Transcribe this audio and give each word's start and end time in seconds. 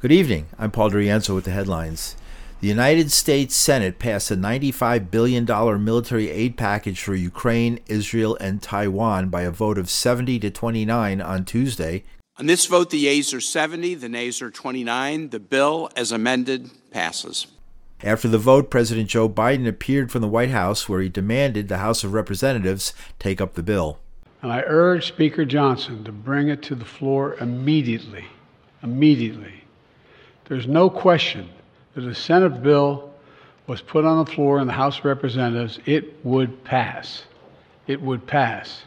Good 0.00 0.12
evening. 0.12 0.46
I'm 0.58 0.70
Paul 0.70 0.92
DeRienzo 0.92 1.34
with 1.34 1.44
the 1.44 1.50
headlines. 1.50 2.16
The 2.62 2.68
United 2.68 3.12
States 3.12 3.54
Senate 3.54 3.98
passed 3.98 4.30
a 4.30 4.34
$95 4.34 5.10
billion 5.10 5.44
military 5.84 6.30
aid 6.30 6.56
package 6.56 7.02
for 7.02 7.14
Ukraine, 7.14 7.80
Israel, 7.86 8.34
and 8.40 8.62
Taiwan 8.62 9.28
by 9.28 9.42
a 9.42 9.50
vote 9.50 9.76
of 9.76 9.90
70 9.90 10.38
to 10.38 10.50
29 10.50 11.20
on 11.20 11.44
Tuesday. 11.44 12.04
On 12.38 12.46
this 12.46 12.64
vote, 12.64 12.88
the 12.88 12.96
yeas 12.96 13.34
are 13.34 13.42
70, 13.42 13.94
the 13.96 14.08
nays 14.08 14.40
are 14.40 14.50
29. 14.50 15.28
The 15.28 15.38
bill, 15.38 15.90
as 15.94 16.12
amended, 16.12 16.70
passes. 16.90 17.48
After 18.02 18.26
the 18.26 18.38
vote, 18.38 18.70
President 18.70 19.10
Joe 19.10 19.28
Biden 19.28 19.68
appeared 19.68 20.10
from 20.10 20.22
the 20.22 20.28
White 20.28 20.48
House 20.48 20.88
where 20.88 21.02
he 21.02 21.10
demanded 21.10 21.68
the 21.68 21.76
House 21.76 22.04
of 22.04 22.14
Representatives 22.14 22.94
take 23.18 23.42
up 23.42 23.52
the 23.52 23.62
bill. 23.62 23.98
And 24.40 24.50
I 24.50 24.62
urge 24.66 25.08
Speaker 25.08 25.44
Johnson 25.44 26.04
to 26.04 26.12
bring 26.12 26.48
it 26.48 26.62
to 26.62 26.74
the 26.74 26.86
floor 26.86 27.34
immediately. 27.34 28.24
Immediately. 28.82 29.60
There's 30.50 30.66
no 30.66 30.90
question 30.90 31.48
that 31.94 32.04
a 32.04 32.12
Senate 32.12 32.60
bill 32.60 33.14
was 33.68 33.80
put 33.80 34.04
on 34.04 34.24
the 34.24 34.32
floor 34.32 34.58
in 34.58 34.66
the 34.66 34.72
House 34.72 34.98
of 34.98 35.04
Representatives, 35.04 35.78
it 35.86 36.26
would 36.26 36.64
pass. 36.64 37.22
It 37.86 38.02
would 38.02 38.26
pass. 38.26 38.82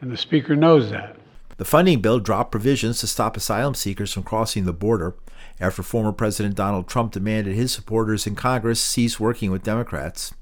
And 0.00 0.10
the 0.10 0.16
Speaker 0.16 0.56
knows 0.56 0.90
that. 0.90 1.16
The 1.58 1.66
funding 1.66 2.00
bill 2.00 2.18
dropped 2.18 2.50
provisions 2.50 2.98
to 3.00 3.06
stop 3.06 3.36
asylum 3.36 3.74
seekers 3.74 4.10
from 4.10 4.22
crossing 4.22 4.64
the 4.64 4.72
border 4.72 5.14
after 5.60 5.82
former 5.82 6.12
President 6.12 6.54
Donald 6.54 6.88
Trump 6.88 7.12
demanded 7.12 7.54
his 7.54 7.70
supporters 7.70 8.26
in 8.26 8.34
Congress 8.34 8.80
cease 8.80 9.20
working 9.20 9.50
with 9.50 9.64
Democrats. 9.64 10.32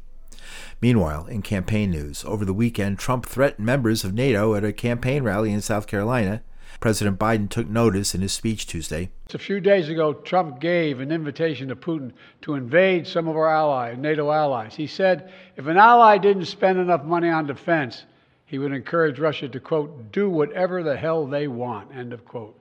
Meanwhile, 0.81 1.27
in 1.27 1.43
campaign 1.43 1.91
news, 1.91 2.25
over 2.25 2.45
the 2.45 2.55
weekend, 2.55 3.01
Trump 3.01 3.27
threatened 3.27 3.67
members 3.67 4.05
of 4.05 4.15
NATO 4.15 4.55
at 4.55 4.65
a 4.65 4.73
campaign 4.73 5.25
rally 5.25 5.53
in 5.53 5.61
South 5.61 5.89
Carolina 5.89 6.43
President 6.81 7.19
Biden 7.19 7.49
took 7.49 7.69
notice 7.69 8.15
in 8.15 8.21
his 8.21 8.33
speech 8.33 8.67
Tuesday. 8.67 9.11
A 9.33 9.39
few 9.39 9.61
days 9.61 9.89
ago, 9.89 10.13
Trump 10.15 10.61
gave 10.61 11.01
an 11.01 11.13
invitation 11.13 11.69
to 11.69 11.77
Putin 11.77 12.13
to 12.43 12.55
invade 12.55 13.07
some 13.07 13.29
of 13.29 13.37
our 13.37 13.49
allies, 13.49 13.97
NATO 13.99 14.31
allies. 14.31 14.75
He 14.75 14.87
said 14.87 15.33
if 15.57 15.67
an 15.67 15.77
ally 15.77 16.19
didn't 16.19 16.47
spend 16.47 16.79
enough 16.79 17.05
money 17.05 17.29
on 17.29 17.47
defense, 17.47 18.05
he 18.45 18.59
would 18.59 18.73
encourage 18.73 19.19
Russia 19.19 19.49
to, 19.49 19.61
quote, 19.61 20.13
do 20.13 20.29
whatever 20.29 20.83
the 20.83 20.97
hell 20.97 21.27
they 21.27 21.49
want, 21.49 21.95
end 21.95 22.13
of 22.13 22.25
quote. 22.25 22.59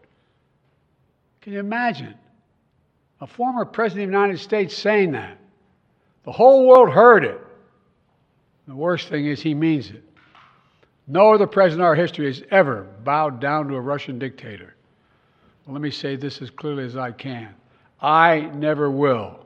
Can 1.42 1.54
you 1.54 1.59
imagine? 1.59 2.16
A 3.20 3.28
former 3.28 3.66
president 3.66 4.06
of 4.06 4.11
the 4.11 4.17
United 4.17 4.39
States 4.39 4.78
saying 4.78 5.11
that. 5.11 5.38
The 6.23 6.31
whole 6.31 6.67
world 6.67 6.92
heard 6.92 7.26
it. 7.26 7.42
The 8.67 8.76
worst 8.76 9.09
thing 9.09 9.26
is 9.26 9.42
he 9.42 9.54
means 9.54 9.89
it. 9.89 10.04
No 11.08 11.34
other 11.34 11.48
president 11.48 11.82
in 11.82 11.86
our 11.86 11.96
history 11.96 12.28
has 12.28 12.44
ever 12.52 12.84
bowed 13.04 13.40
down 13.40 13.68
to 13.68 13.76
a 13.76 13.82
Russian 13.82 14.20
dictator. 14.20 14.76
Well, 15.66 15.74
let 15.74 15.82
me 15.82 15.92
say 15.92 16.16
this 16.16 16.42
as 16.42 16.50
clearly 16.50 16.86
as 16.86 16.96
I 16.96 17.12
can 17.12 17.56
I 18.02 18.52
never 18.56 18.90
will. 18.90 19.46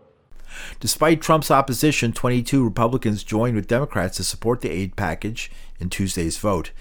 Despite 0.80 1.22
Trump's 1.22 1.52
opposition, 1.52 2.14
22 2.14 2.64
Republicans 2.64 3.24
joined 3.24 3.56
with 3.56 3.68
Democrats 3.68 4.18
to 4.18 4.24
support 4.24 4.62
the 4.62 4.72
aid 4.72 4.96
package 4.96 5.52
in 5.80 5.90
Tuesday's 5.90 6.38
vote. 6.38 6.72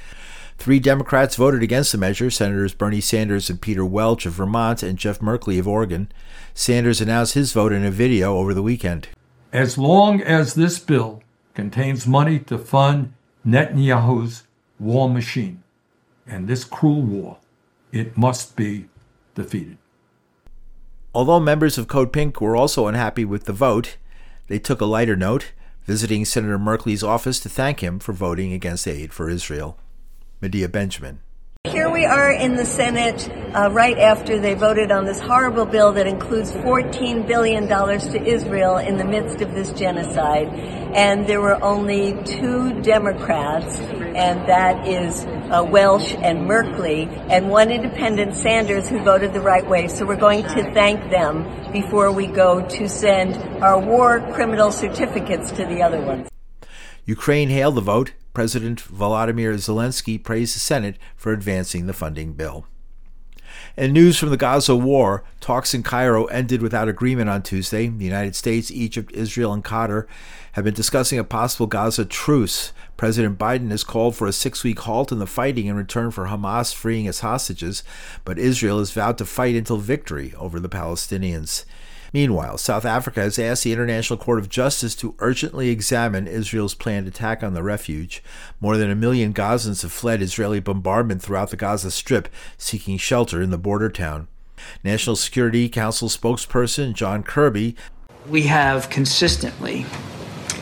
Three 0.57 0.79
Democrats 0.79 1.35
voted 1.35 1.63
against 1.65 1.91
the 1.91 1.99
measure 1.99 2.31
Senators 2.31 2.75
Bernie 2.75 3.01
Sanders 3.01 3.51
and 3.51 3.61
Peter 3.61 3.85
Welch 3.85 4.25
of 4.25 4.35
Vermont 4.35 4.85
and 4.85 4.99
Jeff 4.99 5.19
Merkley 5.19 5.59
of 5.59 5.67
Oregon. 5.67 6.13
Sanders 6.55 7.01
announced 7.01 7.35
his 7.35 7.53
vote 7.53 7.73
in 7.73 7.85
a 7.85 7.91
video 7.91 8.37
over 8.37 8.55
the 8.55 8.63
weekend. 8.63 9.09
As 9.53 9.77
long 9.77 10.21
as 10.21 10.55
this 10.55 10.79
bill 10.79 11.23
contains 11.55 12.07
money 12.07 12.39
to 12.41 12.57
fund 12.57 13.15
Netanyahu's 13.45 14.45
war 14.85 15.09
machine. 15.09 15.63
And 16.27 16.47
this 16.47 16.65
cruel 16.65 17.03
war, 17.03 17.39
it 17.93 18.17
must 18.17 18.55
be 18.57 18.87
defeated. 19.35 19.79
Although 21.15 21.41
members 21.41 21.79
of 21.79 21.89
Code 21.89 22.13
Pink 22.13 22.41
were 22.41 22.57
also 22.57 22.87
unhappy 22.87 23.25
with 23.25 23.45
the 23.45 23.53
vote, 23.53 23.97
they 24.49 24.59
took 24.59 24.81
a 24.81 24.85
lighter 24.85 25.17
note, 25.17 25.53
visiting 25.85 26.25
Senator 26.25 26.59
Merkley's 26.59 27.03
office 27.03 27.41
to 27.41 27.49
thank 27.49 27.81
him 27.81 27.99
for 27.99 28.13
voting 28.13 28.53
against 28.53 28.89
aid 28.89 29.13
for 29.13 29.29
Israel. 29.29 29.79
Medea 30.41 30.69
Benjamin. 30.69 31.21
Here 31.67 31.89
we 31.89 32.05
are 32.05 32.31
in 32.31 32.57
the 32.57 32.67
Senate 32.67 33.27
uh, 33.55 33.71
right 33.73 33.99
after 33.99 34.39
they 34.39 34.53
voted 34.53 34.93
on 34.93 35.07
this 35.07 35.19
horrible 35.19 35.65
bill 35.65 35.93
that 35.93 36.07
includes 36.07 36.53
$14 36.53 37.27
billion 37.27 37.67
to 37.67 38.23
Israel 38.23 38.77
in 38.77 38.99
the 38.99 39.05
midst 39.05 39.41
of 39.41 39.55
this 39.55 39.73
genocide. 39.73 40.49
And 40.95 41.27
there 41.27 41.41
were 41.41 41.61
only 41.65 42.23
two 42.25 42.83
Democrats, 42.83 43.79
and 43.79 44.47
that 44.47 44.87
is 44.87 45.25
uh, 45.25 45.67
Welch 45.67 46.13
and 46.17 46.47
Merkley, 46.47 47.09
and 47.31 47.49
one 47.49 47.71
independent, 47.71 48.35
Sanders, 48.35 48.87
who 48.87 49.03
voted 49.03 49.33
the 49.33 49.41
right 49.41 49.67
way. 49.67 49.89
So 49.89 50.05
we're 50.05 50.17
going 50.17 50.43
to 50.43 50.75
thank 50.75 51.11
them 51.11 51.73
before 51.73 52.13
we 52.13 52.27
go 52.27 52.61
to 52.61 52.89
send 52.91 53.37
our 53.65 53.79
war 53.79 54.21
criminal 54.35 54.71
certificates 54.71 55.51
to 55.53 55.65
the 55.65 55.81
other 55.81 56.03
ones. 56.03 56.29
Ukraine 57.07 57.49
hailed 57.49 57.77
the 57.77 57.81
vote 57.81 58.13
President 58.35 58.83
Volodymyr 58.83 59.55
Zelensky 59.55 60.23
praised 60.23 60.57
the 60.57 60.61
Senate 60.61 60.97
for 61.17 61.33
advancing 61.33 61.87
the 61.87 61.93
funding 61.93 62.33
bill. 62.33 62.67
And 63.77 63.93
news 63.93 64.19
from 64.19 64.31
the 64.31 64.37
Gaza 64.37 64.75
war 64.77 65.25
talks 65.41 65.75
in 65.75 65.83
Cairo 65.83 66.25
ended 66.27 66.61
without 66.61 66.89
agreement 66.89 67.31
on 67.31 67.43
Tuesday. 67.43 67.89
The 67.89 68.05
United 68.05 68.35
States, 68.35 68.71
Egypt, 68.71 69.13
Israel, 69.13 69.53
and 69.53 69.65
Qatar 69.65 70.07
have 70.53 70.65
been 70.65 70.75
discussing 70.75 71.19
a 71.19 71.25
possible 71.25 71.67
Gaza 71.67 72.05
truce. 72.05 72.73
President 72.97 73.39
Biden 73.39 73.71
has 73.71 73.85
called 73.85 74.17
for 74.17 74.27
a 74.27 74.33
six 74.33 74.63
week 74.65 74.81
halt 74.81 75.13
in 75.13 75.19
the 75.19 75.27
fighting 75.27 75.67
in 75.67 75.77
return 75.77 76.11
for 76.11 76.27
Hamas 76.27 76.75
freeing 76.75 77.07
its 77.07 77.21
hostages, 77.21 77.83
but 78.25 78.39
Israel 78.39 78.79
has 78.79 78.93
vowed 78.93 79.19
to 79.19 79.25
fight 79.25 79.55
until 79.55 79.77
victory 79.77 80.35
over 80.37 80.61
the 80.61 80.69
Palestinians. 80.69 81.65
Meanwhile, 82.15 82.59
South 82.59 82.85
Africa 82.85 83.23
has 83.23 83.41
asked 83.41 83.65
the 83.65 83.73
International 83.73 84.17
Court 84.17 84.39
of 84.39 84.49
Justice 84.49 84.95
to 84.95 85.17
urgently 85.19 85.71
examine 85.71 86.29
Israel's 86.29 86.73
planned 86.73 87.09
attack 87.09 87.43
on 87.43 87.55
the 87.55 87.63
refuge. 87.65 88.23
More 88.61 88.77
than 88.77 88.89
a 88.89 88.95
million 88.95 89.35
Gazans 89.35 89.83
have 89.83 89.91
fled 89.91 90.23
Israeli 90.23 90.61
bombardment 90.61 91.23
throughout 91.23 91.51
the 91.51 91.57
Gaza 91.57 91.91
Strip, 91.91 92.29
seeking 92.57 92.99
shelter 92.99 93.43
in 93.43 93.51
the 93.51 93.59
border 93.59 93.91
town. 93.91 94.29
National 94.85 95.17
Security 95.17 95.69
Council 95.69 96.09
spokesperson 96.09 96.95
John 96.95 97.25
Kirby 97.25 97.75
We 98.29 98.43
have 98.43 98.89
consistently 98.91 99.85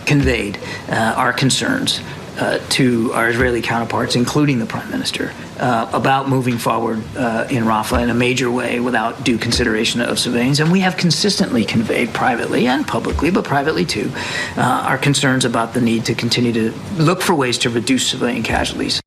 conveyed 0.06 0.58
uh, 0.88 1.14
our 1.18 1.34
concerns 1.34 2.00
uh, 2.38 2.58
to 2.70 3.12
our 3.12 3.28
Israeli 3.28 3.60
counterparts, 3.60 4.16
including 4.16 4.58
the 4.58 4.66
Prime 4.66 4.90
Minister, 4.90 5.32
uh, 5.58 5.90
about 5.92 6.28
moving 6.28 6.58
forward 6.58 7.02
uh, 7.16 7.46
in 7.50 7.64
Rafah 7.64 8.02
in 8.02 8.10
a 8.10 8.14
major 8.14 8.50
way 8.50 8.80
without 8.80 9.24
due 9.24 9.38
consideration 9.38 10.00
of 10.00 10.18
civilians. 10.18 10.60
And 10.60 10.72
we 10.72 10.80
have 10.80 10.96
consistently 10.96 11.64
conveyed 11.64 12.14
privately 12.14 12.66
and 12.66 12.86
publicly, 12.86 13.30
but 13.30 13.44
privately 13.44 13.84
too, 13.84 14.10
uh, 14.56 14.62
our 14.62 14.98
concerns 14.98 15.44
about 15.44 15.74
the 15.74 15.80
need 15.80 16.06
to 16.06 16.14
continue 16.14 16.52
to 16.52 16.72
look 16.96 17.20
for 17.20 17.34
ways 17.34 17.58
to 17.58 17.70
reduce 17.70 18.08
civilian 18.08 18.42
casualties. 18.42 19.01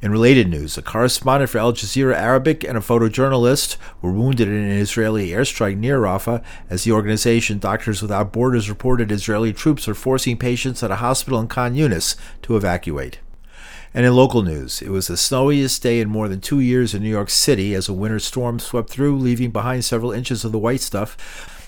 In 0.00 0.12
related 0.12 0.48
news, 0.48 0.78
a 0.78 0.82
correspondent 0.82 1.50
for 1.50 1.58
Al 1.58 1.72
Jazeera 1.72 2.14
Arabic 2.14 2.62
and 2.62 2.78
a 2.78 2.80
photojournalist 2.80 3.76
were 4.00 4.12
wounded 4.12 4.46
in 4.46 4.54
an 4.54 4.78
Israeli 4.78 5.30
airstrike 5.30 5.76
near 5.76 5.98
Rafah 5.98 6.40
as 6.70 6.84
the 6.84 6.92
organization 6.92 7.58
Doctors 7.58 8.00
Without 8.00 8.32
Borders 8.32 8.68
reported 8.68 9.10
Israeli 9.10 9.52
troops 9.52 9.88
are 9.88 9.94
forcing 9.94 10.36
patients 10.36 10.84
at 10.84 10.92
a 10.92 10.96
hospital 10.96 11.40
in 11.40 11.48
Khan 11.48 11.74
Yunis 11.74 12.14
to 12.42 12.56
evacuate. 12.56 13.18
And 13.94 14.04
in 14.04 14.14
local 14.14 14.42
news, 14.42 14.82
it 14.82 14.90
was 14.90 15.08
the 15.08 15.16
snowiest 15.16 15.82
day 15.82 16.00
in 16.00 16.08
more 16.08 16.28
than 16.28 16.40
two 16.40 16.60
years 16.60 16.94
in 16.94 17.02
New 17.02 17.08
York 17.08 17.30
City 17.30 17.74
as 17.74 17.88
a 17.88 17.94
winter 17.94 18.18
storm 18.18 18.58
swept 18.58 18.90
through, 18.90 19.18
leaving 19.18 19.50
behind 19.50 19.84
several 19.84 20.12
inches 20.12 20.44
of 20.44 20.52
the 20.52 20.58
white 20.58 20.80
stuff. 20.80 21.16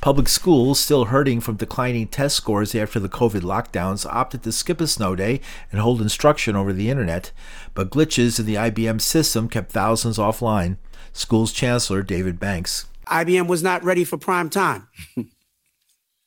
Public 0.01 0.29
schools, 0.29 0.81
still 0.81 1.07
hurting 1.07 1.41
from 1.41 1.57
declining 1.57 2.09
test 2.09 2.37
scores 2.37 2.75
after 2.75 2.99
the 2.99 3.09
COVID 3.09 3.43
lockdowns, 3.43 4.07
opted 4.11 4.43
to 4.45 4.53
skip 4.53 4.81
a 4.81 4.87
snow 4.87 5.15
day 5.15 5.41
and 5.71 5.81
hold 5.81 6.01
instruction 6.01 6.57
over 6.57 6.73
the 6.73 6.89
internet, 6.89 7.33
but 7.75 7.91
glitches 7.91 8.39
in 8.39 8.47
the 8.47 8.55
IBM 8.55 9.01
system 9.01 9.49
kept 9.49 9.71
thousands 9.71 10.17
offline. 10.17 10.79
Schools 11.13 11.53
Chancellor 11.53 12.03
David 12.03 12.39
Banks. 12.41 12.87
IBM 13.09 13.47
was 13.47 13.63
not 13.63 13.85
ready 13.85 14.05
for 14.05 14.17
prime 14.17 14.49
time. 14.49 14.89
and 15.17 15.31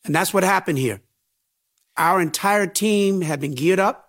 that's 0.06 0.34
what 0.34 0.44
happened 0.44 0.78
here. 0.78 1.02
Our 1.98 2.22
entire 2.22 2.68
team 2.68 3.22
had 3.22 3.40
been 3.40 3.56
geared 3.56 3.80
up. 3.80 4.03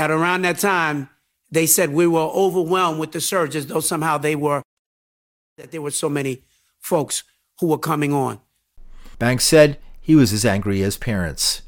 At 0.00 0.10
around 0.10 0.40
that 0.42 0.58
time, 0.58 1.10
they 1.50 1.66
said 1.66 1.90
we 1.90 2.06
were 2.06 2.20
overwhelmed 2.20 2.98
with 2.98 3.12
the 3.12 3.20
surge 3.20 3.54
as 3.54 3.66
though 3.66 3.80
somehow 3.80 4.16
they 4.16 4.34
were, 4.34 4.62
that 5.58 5.72
there 5.72 5.82
were 5.82 5.90
so 5.90 6.08
many 6.08 6.42
folks 6.78 7.22
who 7.58 7.66
were 7.66 7.76
coming 7.76 8.10
on. 8.10 8.40
Banks 9.18 9.44
said 9.44 9.76
he 10.00 10.14
was 10.14 10.32
as 10.32 10.46
angry 10.46 10.82
as 10.82 10.96
parents. 10.96 11.60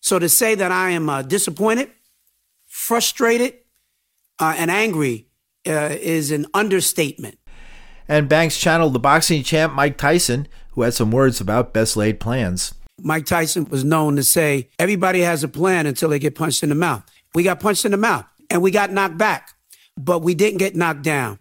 So 0.00 0.18
to 0.18 0.28
say 0.28 0.54
that 0.54 0.70
I 0.70 0.90
am 0.90 1.08
uh, 1.08 1.22
disappointed, 1.22 1.90
frustrated, 2.66 3.54
uh, 4.38 4.54
and 4.58 4.70
angry 4.70 5.28
uh, 5.66 5.96
is 5.98 6.30
an 6.30 6.44
understatement. 6.52 7.38
And 8.06 8.28
Banks 8.28 8.60
channeled 8.60 8.92
the 8.92 8.98
boxing 8.98 9.42
champ 9.42 9.72
Mike 9.72 9.96
Tyson, 9.96 10.46
who 10.72 10.82
had 10.82 10.92
some 10.92 11.10
words 11.10 11.40
about 11.40 11.72
best 11.72 11.96
laid 11.96 12.20
plans. 12.20 12.74
Mike 13.00 13.24
Tyson 13.24 13.64
was 13.70 13.82
known 13.82 14.16
to 14.16 14.22
say, 14.22 14.68
everybody 14.78 15.20
has 15.20 15.42
a 15.42 15.48
plan 15.48 15.86
until 15.86 16.10
they 16.10 16.18
get 16.18 16.34
punched 16.34 16.62
in 16.62 16.68
the 16.68 16.74
mouth. 16.74 17.02
We 17.34 17.42
got 17.42 17.60
punched 17.60 17.84
in 17.84 17.90
the 17.92 17.96
mouth 17.96 18.26
and 18.50 18.62
we 18.62 18.70
got 18.70 18.90
knocked 18.90 19.18
back, 19.18 19.50
but 19.96 20.20
we 20.20 20.34
didn't 20.34 20.58
get 20.58 20.74
knocked 20.74 21.02
down. 21.02 21.38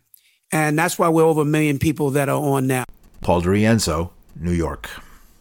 And 0.52 0.78
that's 0.78 0.98
why 0.98 1.10
we're 1.10 1.24
over 1.24 1.42
a 1.42 1.46
million 1.46 1.80
people 1.80 2.12
that 2.12 2.30
are 2.30 2.42
on 2.42 2.68
now. 2.68 2.86
Paul 3.22 3.42
DeRienzo, 3.42 4.12
New 4.36 4.52
York. 4.52 4.90